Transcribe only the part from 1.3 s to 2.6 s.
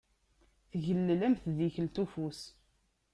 tdikelt ufus.